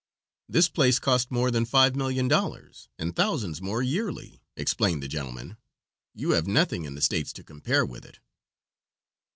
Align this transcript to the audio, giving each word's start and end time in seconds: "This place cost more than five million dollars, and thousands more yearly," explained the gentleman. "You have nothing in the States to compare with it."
"This 0.49 0.67
place 0.67 0.97
cost 0.97 1.29
more 1.29 1.51
than 1.51 1.63
five 1.63 1.95
million 1.95 2.27
dollars, 2.27 2.89
and 2.97 3.15
thousands 3.15 3.61
more 3.61 3.83
yearly," 3.83 4.41
explained 4.57 5.03
the 5.03 5.07
gentleman. 5.07 5.57
"You 6.15 6.31
have 6.31 6.47
nothing 6.47 6.85
in 6.85 6.95
the 6.95 7.01
States 7.03 7.31
to 7.33 7.43
compare 7.43 7.85
with 7.85 8.05
it." 8.05 8.17